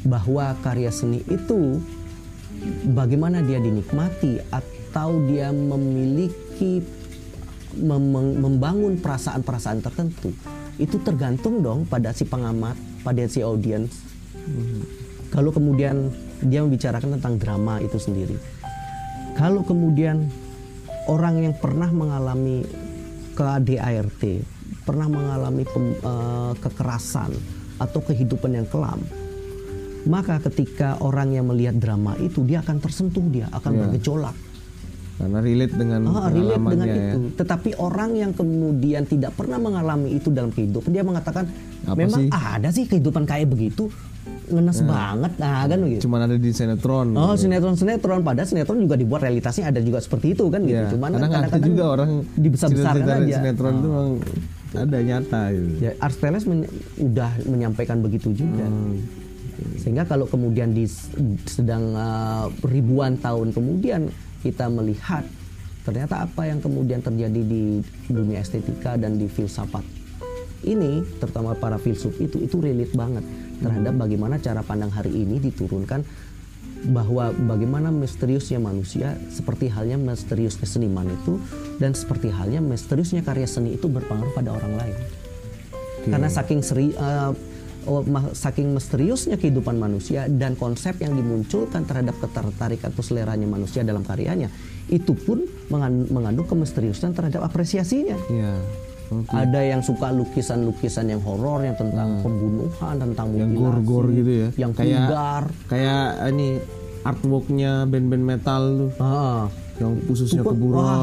bahwa 0.05 0.53
karya 0.61 0.91
seni 0.93 1.23
itu 1.31 1.81
bagaimana 2.93 3.41
dia 3.41 3.63
dinikmati 3.63 4.43
atau 4.53 5.17
dia 5.31 5.49
memiliki 5.55 6.85
mem- 7.81 8.11
mem- 8.13 8.37
membangun 8.43 9.01
perasaan-perasaan 9.01 9.81
tertentu 9.81 10.35
itu 10.77 10.99
tergantung 11.07 11.63
dong 11.63 11.87
pada 11.87 12.11
si 12.11 12.27
pengamat 12.27 12.75
pada 13.07 13.25
si 13.31 13.41
audiens. 13.41 13.89
Kalau 15.31 15.51
kemudian 15.55 16.11
dia 16.45 16.61
membicarakan 16.61 17.17
tentang 17.17 17.35
drama 17.37 17.81
itu 17.81 17.97
sendiri 17.97 18.37
kalau 19.35 19.61
kemudian 19.61 20.29
orang 21.07 21.41
yang 21.41 21.55
pernah 21.55 21.89
mengalami 21.89 22.63
KDART 23.35 24.23
pernah 24.85 25.09
mengalami 25.09 25.65
pem- 25.65 25.99
eh, 25.99 26.53
kekerasan 26.59 27.33
atau 27.77 28.01
kehidupan 28.01 28.55
yang 28.55 28.67
kelam 28.67 29.01
maka 30.05 30.37
ketika 30.43 31.01
orang 31.01 31.33
yang 31.33 31.49
melihat 31.49 31.75
drama 31.75 32.13
itu 32.19 32.45
dia 32.45 32.61
akan 32.61 32.77
tersentuh 32.79 33.25
dia 33.27 33.49
akan 33.51 33.71
Iya. 33.71 33.81
bergejolak 33.83 34.37
Karena 35.15 35.39
relate 35.39 35.75
dengan 35.75 36.01
Ah, 36.11 36.27
relate 36.27 36.59
dengan 36.61 36.89
ya. 36.91 36.99
itu. 37.09 37.19
Tetapi 37.39 37.79
orang 37.79 38.19
yang 38.19 38.35
kemudian 38.35 39.07
tidak 39.07 39.31
pernah 39.33 39.63
mengalami 39.63 40.11
itu 40.11 40.27
dalam 40.27 40.51
kehidupan, 40.51 40.91
dia 40.91 41.07
mengatakan 41.07 41.47
Apa 41.85 41.95
memang 41.95 42.19
sih?" 42.19 42.29
ada 42.29 42.69
sih 42.69 42.83
kehidupan 42.83 43.23
kayak 43.23 43.47
begitu, 43.47 43.95
ngenes 44.51 44.81
banget, 44.85 45.33
nah 45.41 45.65
kan 45.65 45.79
begitu. 45.81 46.01
Cuman 46.05 46.21
ada 46.29 46.37
di 46.37 46.51
sinetron. 46.53 47.17
Oh 47.17 47.33
gitu. 47.33 47.49
sinetron-sinetron, 47.49 48.21
padahal 48.21 48.49
sinetron 48.49 48.79
juga 48.85 48.95
dibuat 49.01 49.25
realitasnya 49.25 49.73
ada 49.73 49.81
juga 49.81 50.05
seperti 50.05 50.37
itu 50.37 50.45
kan 50.53 50.61
gitu. 50.65 50.77
Iya, 50.77 50.93
Cuman 50.93 51.09
kan 51.15 51.21
ada 51.21 51.29
kadang-kadang 51.33 51.71
juga 51.73 51.85
orang 51.89 52.11
dibesar-besarkan 52.37 53.17
aja. 53.25 53.35
sinetron 53.41 53.73
itu 53.81 53.89
memang 53.89 54.11
ada 54.75 54.99
nyata 55.01 55.43
gitu. 55.55 55.67
Ya, 55.81 55.91
Aristoteles 56.03 56.45
men- 56.45 56.71
udah 57.01 57.31
menyampaikan 57.47 57.99
begitu 58.05 58.29
juga. 58.35 58.67
Hmm. 58.67 59.01
Sehingga 59.79 60.05
kalau 60.05 60.27
kemudian 60.27 60.75
di 60.75 60.85
sedang 61.47 61.95
uh, 61.95 62.51
ribuan 62.67 63.15
tahun 63.23 63.55
kemudian 63.55 64.11
kita 64.43 64.67
melihat 64.69 65.25
ternyata 65.85 66.25
apa 66.25 66.49
yang 66.49 66.59
kemudian 66.59 67.01
terjadi 67.05 67.41
di 67.45 67.85
dunia 68.09 68.41
estetika 68.41 68.97
dan 68.97 69.21
di 69.21 69.29
filsafat 69.29 69.85
ini 70.65 71.05
terutama 71.21 71.53
para 71.53 71.77
filsuf 71.77 72.17
itu 72.19 72.41
itu 72.41 72.57
relate 72.59 72.97
banget 72.97 73.25
terhadap 73.65 73.97
bagaimana 73.97 74.37
cara 74.37 74.61
pandang 74.61 74.93
hari 74.93 75.25
ini 75.25 75.41
diturunkan 75.41 76.05
bahwa 76.85 77.33
bagaimana 77.33 77.89
misteriusnya 77.89 78.61
manusia 78.61 79.17
seperti 79.33 79.73
halnya 79.73 79.97
misteriusnya 79.97 80.69
seniman 80.69 81.09
itu 81.09 81.41
dan 81.81 81.97
seperti 81.97 82.29
halnya 82.29 82.61
misteriusnya 82.61 83.25
karya 83.25 83.49
seni 83.49 83.81
itu 83.81 83.89
berpengaruh 83.89 84.37
pada 84.37 84.53
orang 84.53 84.77
lain. 84.77 84.97
Karena 86.05 86.29
saking 86.29 86.61
seri 86.61 86.93
ma- 87.89 88.33
saking 88.33 88.77
misteriusnya 88.77 89.37
kehidupan 89.41 89.77
manusia 89.77 90.29
dan 90.29 90.57
konsep 90.57 91.01
yang 91.01 91.17
dimunculkan 91.17 91.89
terhadap 91.89 92.17
ketertarikan 92.21 92.93
atau 92.93 93.05
seleranya 93.05 93.49
manusia 93.49 93.81
dalam 93.81 94.05
karyanya 94.05 94.53
itu 94.89 95.17
pun 95.17 95.45
mengan- 95.73 96.09
mengandung 96.13 96.45
kemisteriusan 96.45 97.17
terhadap 97.17 97.45
apresiasinya. 97.45 98.17
Iya. 98.29 98.61
Oke. 99.21 99.31
ada 99.33 99.61
yang 99.61 99.79
suka 99.79 100.11
lukisan-lukisan 100.11 101.07
yang 101.07 101.21
horor 101.21 101.63
yang 101.63 101.75
tentang 101.75 102.19
pembunuhan 102.19 102.95
tentang 102.97 103.27
Hmm. 103.29 103.39
Yang 103.39 103.51
gore-gore 103.55 104.09
gitu 104.13 104.33
ya. 104.33 104.49
yang 104.57 104.73
Kayak- 104.73 104.91
vulgar 105.01 105.43
Kayak 105.67 106.03
ini 106.29 106.49
artworknya 107.03 107.73
band-band 107.85 108.25
metal 108.25 108.63
tuh. 108.75 108.91
Ah, 108.99 109.45
Yang 109.75 109.93
khususnya 110.07 110.39
Itu 110.39 110.47
pun, 110.47 110.55
keburu 110.55 110.77
wah, 110.77 110.99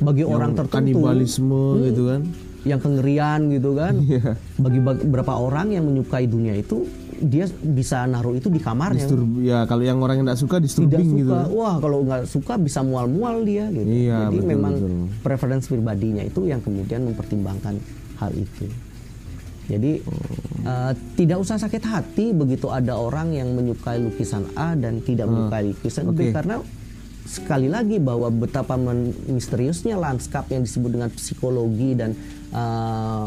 bagi 0.00 0.22
orang 0.22 0.54
tertentu 0.54 0.78
kanibalisme 0.94 1.50
Hmm. 1.74 1.82
gitu 1.84 2.02
kan. 2.06 2.22
yang 2.62 2.80
kengerian 2.80 3.40
gitu 3.48 3.70
kan 3.74 3.94
Iya. 4.04 4.34
bagi 4.56 4.78
bag- 4.80 5.02
beberapa 5.04 5.32
orang 5.36 5.70
yang 5.70 5.84
menyukai 5.84 6.26
dunia 6.26 6.50
itu 6.52 6.82
dia 7.18 7.44
bisa 7.62 8.04
naruh 8.04 8.32
itu 8.32 8.46
di 8.46 8.58
kamarnya 8.58 9.02
Disturb 9.02 9.28
ya 9.40 9.64
kalau 9.64 9.80
yang 9.80 9.98
orang 9.98 10.16
yang 10.18 10.26
tidak 10.26 10.38
suka 10.38 10.56
tidak 10.56 10.64
disturbing 10.64 11.08
suka 11.08 11.18
gitu. 11.18 11.32
wah 11.52 11.74
kalau 11.76 11.98
nggak 12.02 12.22
suka 12.24 12.54
bisa 12.56 12.80
mual-mual 12.80 13.40
dia 13.40 13.68
gitu 13.68 13.84
Iya, 13.84 14.26
jadi 14.26 14.36
betul, 14.36 14.48
memang 14.48 14.72
betul. 14.74 14.92
preferensi 15.20 15.66
pribadinya 15.68 16.22
itu 16.22 16.40
yang 16.44 16.60
kemudian 16.60 17.04
mempertimbangkan 17.04 17.74
hal 18.16 18.32
itu 18.32 18.66
jadi 19.66 19.98
Oh. 19.98 20.62
eh, 20.62 20.92
tidak 21.14 21.38
usah 21.38 21.56
sakit 21.56 21.82
hati 21.82 22.30
begitu 22.30 22.68
ada 22.68 22.94
orang 22.94 23.32
yang 23.32 23.50
menyukai 23.50 23.98
lukisan 23.98 24.46
A 24.54 24.74
dan 24.74 25.00
tidak 25.00 25.26
menyukai 25.26 25.70
lukisan 25.70 26.06
B 26.06 26.08
Ah. 26.08 26.14
Oke. 26.14 26.32
karena 26.32 26.56
sekali 27.24 27.66
lagi 27.66 27.98
bahwa 27.98 28.30
betapa 28.30 28.78
misteriusnya 29.26 29.96
lanskap 29.96 30.46
yang 30.46 30.62
disebut 30.62 30.90
dengan 30.92 31.10
psikologi 31.10 31.94
dan 31.94 32.14
eh, 32.48 33.26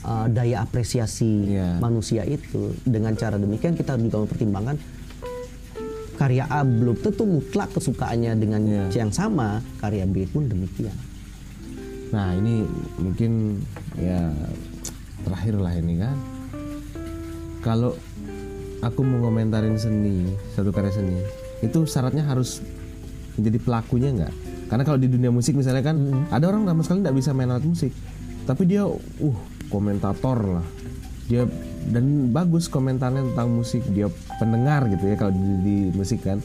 eh, 0.00 0.26
daya 0.30 0.62
apresiasi 0.62 1.50
Iya. 1.50 1.78
manusia 1.78 2.22
itu 2.22 2.72
dengan 2.82 3.12
cara 3.14 3.36
demikian 3.36 3.74
kita 3.74 3.96
juga 3.96 4.22
mempertimbangkan 4.22 4.76
karya 6.14 6.44
A 6.46 6.60
belum 6.62 7.00
tentu 7.00 7.24
mutlak 7.24 7.72
kesukaannya 7.72 8.32
dengan 8.36 8.60
Iya. 8.62 8.84
yang 8.92 9.10
sama 9.10 9.60
karya 9.78 10.04
B 10.04 10.28
pun 10.28 10.44
demikian 10.46 10.92
Nah 12.10 12.34
ini 12.34 12.66
mungkin 12.98 13.62
ya 13.94 14.34
terakhir 15.22 15.54
lah 15.62 15.78
ini 15.78 15.94
kan. 15.94 16.18
Kalau 17.62 17.94
aku 18.82 19.00
mau 19.06 19.30
ngomentarin 19.30 19.78
seni 19.78 20.26
satu 20.50 20.74
karya 20.74 20.90
seni 20.90 21.22
itu 21.62 21.86
syaratnya 21.86 22.26
harus 22.26 22.64
menjadi 23.38 23.62
pelakunya 23.62 24.10
nggak? 24.10 24.34
Karena 24.66 24.82
kalau 24.82 24.98
di 24.98 25.06
dunia 25.06 25.30
musik 25.30 25.54
misalnya 25.54 25.86
kan 25.86 26.02
ada 26.34 26.50
orang 26.50 26.66
sama 26.66 26.82
sekali 26.82 26.98
nggak 27.06 27.14
bisa 27.14 27.30
main 27.30 27.46
alat 27.46 27.62
musik, 27.62 27.94
tapi 28.42 28.66
dia 28.66 28.82
uh 28.90 29.38
komentator 29.70 30.60
lah. 30.60 30.66
Dia 31.30 31.46
dan 31.94 32.34
bagus 32.34 32.66
komentarnya 32.66 33.32
tentang 33.32 33.48
musik 33.54 33.86
dia 33.94 34.10
pendengar 34.36 34.90
gitu 34.90 35.08
ya 35.08 35.16
kalau 35.16 35.32
di, 35.32 35.46
di 35.62 35.76
musik 35.94 36.20
kan. 36.26 36.42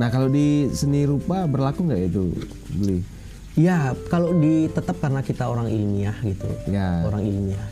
Nah 0.00 0.10
kalau 0.10 0.26
di 0.26 0.72
seni 0.74 1.06
rupa 1.06 1.46
berlaku 1.46 1.86
nggak 1.86 2.02
itu 2.10 2.32
beli? 2.74 3.14
ya 3.54 3.94
kalau 4.10 4.34
di 4.34 4.66
tetap 4.66 4.98
karena 4.98 5.22
kita 5.22 5.46
orang 5.46 5.70
ilmiah 5.70 6.14
gitu 6.26 6.46
Ya. 6.66 7.06
orang 7.06 7.22
ilmiah 7.22 7.66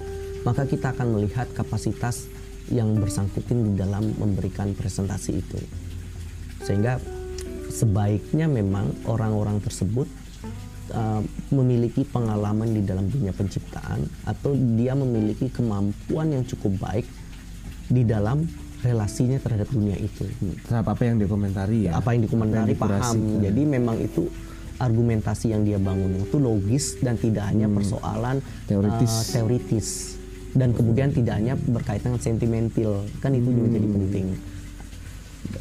maka 0.46 0.66
kita 0.66 0.94
akan 0.94 1.18
melihat 1.18 1.50
kapasitas 1.54 2.26
yang 2.70 2.94
bersangkutin 2.98 3.66
di 3.66 3.72
dalam 3.74 4.14
memberikan 4.18 4.74
presentasi 4.78 5.42
itu 5.42 5.58
sehingga 6.62 7.02
sebaiknya 7.66 8.46
memang 8.46 8.94
orang-orang 9.10 9.58
tersebut 9.58 10.06
uh, 10.92 11.20
memiliki 11.50 12.04
pengalaman 12.04 12.70
di 12.70 12.82
dalam 12.84 13.08
dunia 13.08 13.32
penciptaan 13.32 14.04
atau 14.24 14.52
dia 14.76 14.92
memiliki 14.92 15.48
kemampuan 15.48 16.30
yang 16.30 16.44
cukup 16.44 16.78
baik 16.80 17.06
di 17.88 18.04
dalam 18.04 18.44
relasinya 18.82 19.38
terhadap 19.38 19.70
dunia 19.70 19.94
itu. 19.94 20.26
Terhadap 20.66 20.94
apa 20.94 21.02
yang 21.06 21.16
dia 21.18 21.28
komentari 21.28 21.86
ya? 21.86 21.96
apa 21.96 22.14
yang 22.14 22.26
dikomentari 22.26 22.74
Apa 22.74 22.86
yang 22.88 22.98
paham. 22.98 23.16
jadi 23.40 23.62
memang 23.62 23.96
itu 23.98 24.26
argumentasi 24.82 25.54
yang 25.54 25.62
dia 25.62 25.78
bangun 25.78 26.26
itu 26.26 26.36
logis 26.42 26.98
dan 26.98 27.14
tidak 27.14 27.46
hanya 27.46 27.70
persoalan 27.70 28.42
Teoritis. 28.66 29.12
uh, 29.14 29.22
teoritis. 29.30 29.88
dan 30.52 30.74
kemudian 30.74 31.14
tidak 31.14 31.38
hanya 31.38 31.54
berkaitan 31.56 32.12
dengan 32.12 32.20
sentimental. 32.20 32.92
Kan 33.24 33.32
itu 33.32 33.48
juga 33.48 33.68
jadi 33.72 33.88
penting. 33.88 34.26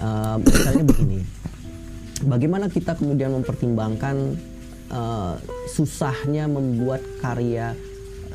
Uh, 0.01 0.35
misalnya 0.41 0.83
begini. 0.83 1.19
Bagaimana 2.21 2.65
kita 2.67 2.99
kemudian 2.99 3.31
mempertimbangkan 3.33 4.35
uh, 4.91 5.39
susahnya 5.71 6.45
membuat 6.45 7.01
karya 7.23 7.73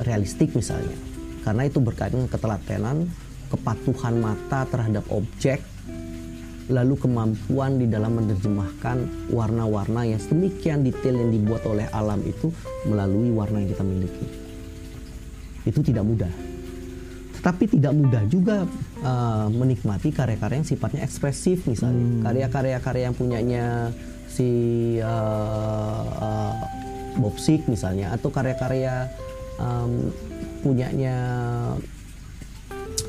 realistik 0.02 0.56
misalnya. 0.56 0.96
Karena 1.44 1.68
itu 1.68 1.78
berkaitan 1.78 2.26
ketelatenan 2.26 3.06
kepatuhan 3.46 4.18
mata 4.18 4.66
terhadap 4.66 5.06
objek 5.14 5.62
lalu 6.66 6.98
kemampuan 6.98 7.78
di 7.78 7.86
dalam 7.86 8.18
menerjemahkan 8.18 9.30
warna-warna 9.30 10.02
yang 10.02 10.18
sedemikian 10.18 10.82
detail 10.82 11.14
yang 11.14 11.30
dibuat 11.30 11.62
oleh 11.62 11.86
alam 11.94 12.18
itu 12.26 12.50
melalui 12.90 13.30
warna 13.30 13.62
yang 13.62 13.70
kita 13.70 13.86
miliki. 13.86 14.26
Itu 15.62 15.86
tidak 15.86 16.02
mudah. 16.02 16.32
Tetapi 17.38 17.70
tidak 17.70 17.94
mudah 17.94 18.22
juga 18.26 18.66
uh, 19.06 19.46
menikmati 19.46 20.10
karya-karya 20.10 20.58
yang 20.58 20.66
sifatnya 20.66 21.06
ekspresif 21.06 21.70
misalnya. 21.70 22.26
Karya-karya 22.26 22.82
karya 22.82 23.02
yang 23.06 23.14
punyanya 23.14 23.94
si 24.26 24.50
uh, 25.00 26.04
uh, 26.21 26.54
Bob 27.16 27.37
Sick 27.40 27.64
misalnya 27.71 28.12
atau 28.12 28.28
karya-karya 28.28 29.09
um, 29.56 30.12
punyanya 30.61 31.16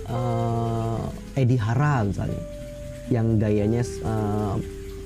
uh, 0.08 1.04
Eddie 1.36 1.60
Hara 1.60 2.08
misalnya 2.08 2.42
yang 3.08 3.40
gayanya 3.40 3.84
uh, 4.04 4.56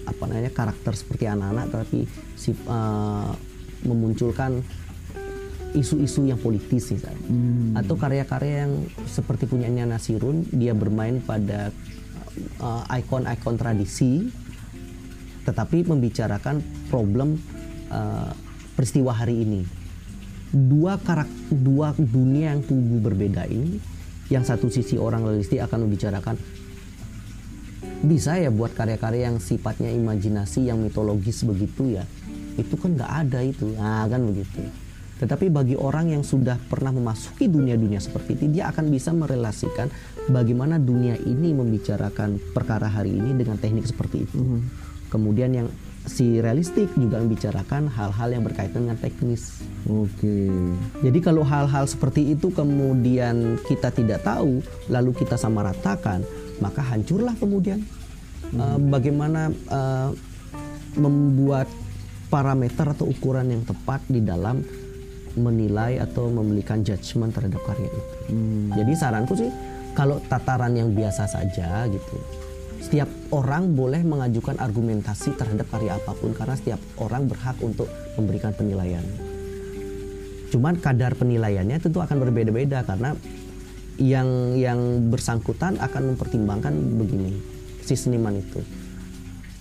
apa 0.09 0.23
namanya 0.25 0.51
karakter 0.53 0.93
seperti 0.97 1.29
anak-anak 1.29 1.65
tapi 1.69 2.09
si 2.33 2.53
uh, 2.65 3.33
memunculkan 3.85 4.61
isu-isu 5.71 6.27
yang 6.27 6.39
politis 6.41 6.91
misalnya. 6.91 7.27
Atau 7.79 7.95
karya-karya 7.95 8.67
yang 8.67 8.73
seperti 9.07 9.47
punyanya 9.47 9.87
Nasirun 9.87 10.43
dia 10.51 10.75
bermain 10.75 11.23
pada 11.23 11.71
uh, 12.59 12.83
ikon-ikon 12.91 13.55
tradisi 13.55 14.27
tetapi 15.51 15.83
membicarakan 15.83 16.63
problem 16.87 17.35
uh, 17.91 18.31
peristiwa 18.71 19.11
hari 19.11 19.43
ini. 19.43 19.61
Dua 20.51 20.95
karakter 20.95 21.51
dua 21.51 21.91
dunia 21.95 22.55
yang 22.55 22.63
tubuh 22.63 23.03
berbeda 23.03 23.47
ini 23.51 23.79
yang 24.31 24.47
satu 24.47 24.71
sisi 24.71 24.95
orang 24.95 25.27
realistik 25.27 25.59
akan 25.59 25.87
membicarakan 25.87 26.35
bisa 28.01 28.39
ya 28.39 28.49
buat 28.49 28.73
karya-karya 28.73 29.29
yang 29.29 29.37
sifatnya 29.43 29.91
imajinasi 29.91 30.71
yang 30.71 30.79
mitologis 30.79 31.43
begitu 31.43 31.99
ya? 31.99 32.03
Itu 32.55 32.79
kan 32.79 32.95
nggak 32.95 33.11
ada 33.27 33.39
itu. 33.43 33.75
Nah 33.75 34.07
kan 34.07 34.23
begitu. 34.23 34.63
Tetapi 35.21 35.53
bagi 35.53 35.77
orang 35.77 36.09
yang 36.17 36.23
sudah 36.25 36.57
pernah 36.57 36.89
memasuki 36.89 37.45
dunia-dunia 37.45 38.01
seperti 38.01 38.41
itu 38.41 38.57
dia 38.57 38.73
akan 38.73 38.89
bisa 38.89 39.13
merelasikan 39.13 39.93
bagaimana 40.33 40.81
dunia 40.81 41.13
ini 41.13 41.53
membicarakan 41.53 42.41
perkara 42.57 42.89
hari 42.89 43.13
ini 43.13 43.37
dengan 43.37 43.61
teknik 43.61 43.85
seperti 43.85 44.25
itu 44.25 44.41
kemudian 45.11 45.51
yang 45.51 45.67
si 46.09 46.41
realistik 46.41 46.89
juga 46.97 47.21
membicarakan 47.21 47.85
hal-hal 47.85 48.29
yang 48.33 48.41
berkaitan 48.41 48.89
dengan 48.89 48.97
teknis 48.97 49.61
Oke. 49.85 50.49
jadi 51.05 51.19
kalau 51.21 51.45
hal-hal 51.45 51.85
seperti 51.85 52.33
itu 52.33 52.49
kemudian 52.49 53.61
kita 53.69 53.93
tidak 53.93 54.25
tahu, 54.25 54.65
lalu 54.89 55.13
kita 55.13 55.37
samaratakan, 55.37 56.25
maka 56.57 56.81
hancurlah 56.81 57.37
kemudian 57.37 57.85
uh, 58.57 58.77
bagaimana 58.77 59.53
uh, 59.69 60.09
membuat 60.97 61.69
parameter 62.31 62.87
atau 62.87 63.11
ukuran 63.11 63.51
yang 63.51 63.63
tepat 63.67 64.01
di 64.07 64.23
dalam 64.23 64.63
menilai 65.35 65.99
atau 65.99 66.27
memberikan 66.27 66.83
judgement 66.83 67.31
terhadap 67.31 67.59
karya 67.63 67.87
itu. 67.87 68.01
Jadi 68.75 68.91
saranku 68.95 69.33
sih 69.35 69.51
kalau 69.95 70.19
tataran 70.27 70.75
yang 70.75 70.91
biasa 70.91 71.27
saja 71.27 71.87
gitu. 71.87 72.17
Setiap 72.81 73.07
orang 73.31 73.77
boleh 73.77 74.01
mengajukan 74.01 74.57
argumentasi 74.57 75.37
terhadap 75.37 75.69
karya 75.69 75.95
apa 75.95 76.17
pun 76.17 76.33
karena 76.33 76.57
setiap 76.57 76.81
orang 76.97 77.29
berhak 77.29 77.55
untuk 77.61 77.87
memberikan 78.17 78.51
penilaian. 78.57 79.05
Cuman 80.51 80.81
kadar 80.81 81.15
penilaiannya 81.15 81.77
tentu 81.79 82.03
akan 82.03 82.17
berbeda-beda 82.19 82.83
karena 82.83 83.15
yang 84.01 84.57
yang 84.57 85.13
bersangkutan 85.13 85.77
akan 85.77 86.15
mempertimbangkan 86.15 86.73
begini 86.97 87.37
si 87.85 87.93
seniman 87.93 88.41
itu 88.41 88.59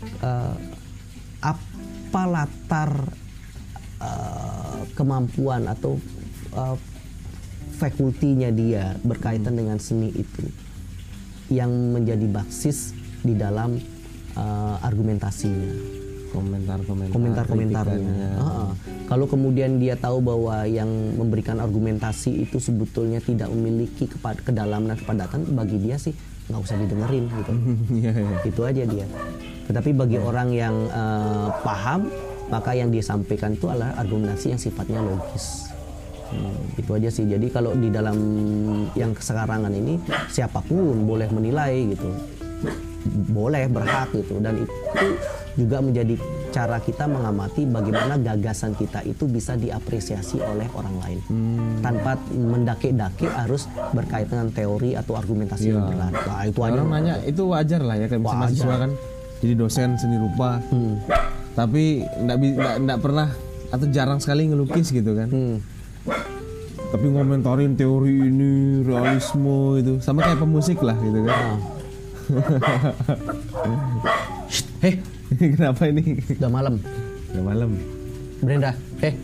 Eh, 0.00 0.56
apa 1.40 2.22
latar 2.24 2.92
eh, 4.00 4.80
kemampuan 4.96 5.68
atau 5.68 6.00
eh, 6.56 6.76
fakultinya 7.76 8.48
dia 8.48 8.96
berkaitan 9.04 9.56
dengan 9.56 9.76
seni 9.76 10.08
itu 10.12 10.44
yang 11.52 11.68
menjadi 11.92 12.24
basis 12.32 12.96
di 13.22 13.34
dalam 13.36 13.76
eh, 14.36 14.76
argumentasinya 14.84 16.00
Komentar-komentar. 16.30 17.10
komentar-komentarnya. 17.10 18.30
Kalau 19.10 19.26
kemudian 19.26 19.82
dia 19.82 19.98
tahu 19.98 20.22
bahwa 20.22 20.62
yang 20.62 20.86
memberikan 21.18 21.58
argumentasi 21.58 22.46
itu 22.46 22.62
sebetulnya 22.62 23.18
tidak 23.18 23.50
memiliki 23.50 24.06
kepada 24.06 24.38
kedalaman 24.38 24.94
kepadatan, 24.94 25.50
bagi 25.58 25.82
dia 25.82 25.98
sih 25.98 26.14
nggak 26.46 26.60
usah 26.62 26.76
didengerin 26.78 27.24
gitu. 27.26 27.52
Iya, 27.98 28.12
iya. 28.14 28.38
itu 28.46 28.60
aja 28.62 28.82
dia. 28.86 29.06
Tetapi 29.66 29.90
bagi 29.94 30.18
orang 30.22 30.54
yang 30.54 30.74
eh, 30.86 31.48
paham, 31.66 32.06
maka 32.46 32.78
yang 32.78 32.94
dia 32.94 33.02
sampaikan 33.02 33.58
itu 33.58 33.66
adalah 33.66 33.98
argumentasi 33.98 34.54
yang 34.54 34.60
sifatnya 34.62 35.02
logis. 35.02 35.66
Hmm, 36.30 36.78
itu 36.78 36.90
aja 36.94 37.10
sih. 37.10 37.26
Jadi 37.26 37.50
kalau 37.50 37.74
di 37.74 37.90
dalam 37.90 38.14
yang 38.94 39.10
kesekarangan 39.10 39.74
ini 39.74 39.98
siapa 40.30 40.62
pun 40.62 41.02
boleh 41.02 41.26
menilai 41.26 41.90
gitu, 41.90 42.06
boleh 43.30 43.64
berhak 43.70 44.12
gitu. 44.12 44.40
Dan 44.40 44.64
itu 44.64 44.74
juga 45.58 45.82
menjadi 45.82 46.14
cara 46.50 46.78
kita 46.82 47.06
mengamati 47.06 47.62
bagaimana 47.66 48.18
gagasan 48.18 48.74
kita 48.74 49.02
itu 49.06 49.26
bisa 49.30 49.54
diapresiasi 49.54 50.42
oleh 50.42 50.66
orang 50.74 50.96
lain 50.98 51.18
tanpa 51.78 52.18
mendake-dake 52.32 53.26
harus 53.30 53.70
berkaitan 53.94 54.46
dengan 54.46 54.50
teori 54.50 54.90
atau 54.98 55.14
argumentasi 55.18 55.74
yang 55.74 55.86
berat. 55.90 56.14
Nah, 56.14 56.42
itu. 56.46 56.58
Orang 56.58 56.90
nanya 56.90 57.22
itu 57.22 57.42
wajar 57.50 57.82
lah 57.82 57.98
ya 57.98 58.06
kayak 58.10 58.22
Wajar. 58.22 58.38
mahasiswa 58.46 58.74
kan 58.78 58.90
jadi 59.42 59.54
dosen 59.58 59.88
seni 59.98 60.16
rupa. 60.18 60.58
Hmm. 60.70 61.02
Tapi 61.54 62.02
nggak 62.82 63.00
pernah 63.02 63.28
atau 63.70 63.86
jarang 63.90 64.18
sekali 64.22 64.50
ngelukis 64.50 64.90
gitu 64.90 65.14
kan. 65.14 65.28
Hmm. 65.30 65.56
Tapi 66.90 67.06
ngomentarin 67.06 67.78
teori 67.78 68.26
ini, 68.26 68.82
realisme 68.82 69.78
itu 69.78 70.02
sama 70.02 70.26
kayak 70.26 70.42
pemusik 70.42 70.82
lah 70.82 70.98
gitu 70.98 71.22
kan. 71.22 71.62
Heh, 74.80 74.94
Kenapa 75.56 75.82
ini? 75.86 76.18
udah 76.38 76.50
malam. 76.50 76.74
Udah 77.34 77.44
malam. 77.44 77.70
Brenda, 78.40 78.72
eh. 79.04 79.14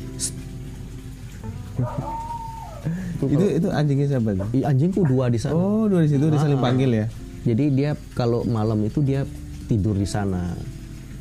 Itu 3.16 3.44
itu 3.48 3.68
anjingnya 3.72 4.06
siapa 4.06 4.30
anjingku 4.62 5.02
dua 5.08 5.32
di 5.32 5.38
sana. 5.40 5.56
Oh, 5.56 5.88
dua 5.88 6.04
di 6.04 6.10
situ 6.12 6.28
Ah. 6.28 6.60
panggil 6.60 6.90
ya. 6.92 7.06
Jadi 7.46 7.64
dia 7.72 7.90
kalau 8.12 8.44
malam 8.44 8.82
itu 8.84 9.00
dia 9.00 9.24
tidur 9.66 9.96
di 9.96 10.06
sana. 10.06 10.52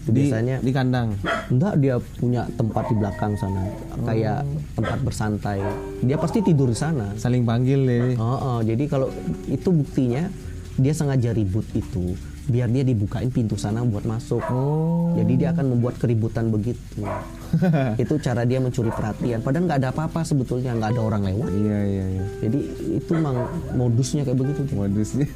Di, 0.05 0.13
biasanya 0.13 0.61
di 0.61 0.69
kandang. 0.69 1.17
enggak 1.49 1.81
dia 1.81 1.97
punya 2.21 2.45
tempat 2.53 2.93
di 2.93 2.95
belakang 2.97 3.33
sana, 3.41 3.65
kayak 4.05 4.45
tempat 4.77 4.99
bersantai. 5.01 5.57
Dia 6.05 6.17
pasti 6.21 6.45
tidur 6.45 6.69
di 6.69 6.77
sana. 6.77 7.09
Saling 7.17 7.41
panggil 7.41 7.81
ya. 7.81 8.13
Oh, 8.21 8.37
oh, 8.37 8.59
jadi 8.61 8.85
kalau 8.85 9.09
itu 9.49 9.65
buktinya 9.73 10.29
dia 10.75 10.91
sengaja 10.91 11.31
ribut 11.31 11.63
itu 11.71 12.19
biar 12.45 12.69
dia 12.69 12.85
dibukain 12.85 13.33
pintu 13.33 13.57
sana 13.57 13.81
buat 13.81 14.05
masuk. 14.05 14.41
Oh. 14.53 15.17
Jadi 15.17 15.33
dia 15.41 15.49
akan 15.49 15.77
membuat 15.77 15.97
keributan 15.97 16.53
begitu. 16.53 17.01
itu 18.01 18.13
cara 18.21 18.45
dia 18.45 18.61
mencuri 18.61 18.93
perhatian. 18.93 19.41
Padahal 19.41 19.65
nggak 19.65 19.79
ada 19.81 19.89
apa-apa 19.89 20.21
sebetulnya, 20.21 20.77
nggak 20.77 20.93
ada 20.93 21.01
orang 21.01 21.25
lewat. 21.25 21.49
Iya 21.49 21.79
iya 21.89 22.05
iya. 22.05 22.25
Jadi 22.45 22.59
itu 23.01 23.11
memang 23.17 23.49
modusnya 23.73 24.21
kayak 24.21 24.37
begitu. 24.37 24.61
Modusnya. 24.77 25.25